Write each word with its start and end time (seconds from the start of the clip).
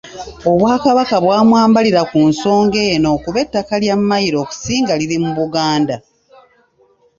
Obwakabaka 0.51 1.15
bwa 1.23 1.39
mwambalira 1.47 2.01
ku 2.11 2.19
nsonga 2.29 2.79
eno 2.93 3.09
kuba 3.23 3.37
ettaka 3.45 3.73
lya 3.83 3.95
Mayiro 4.09 4.37
okusinga 4.43 4.93
liri 4.99 5.17
mu 5.23 5.31
Buganda. 5.37 5.95